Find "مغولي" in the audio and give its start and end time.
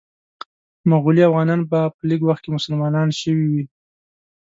0.89-1.21